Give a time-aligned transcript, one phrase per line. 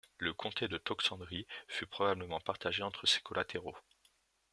[0.17, 3.77] Le comté de Toxandrie fut probablement partagé entre ses collatéraux.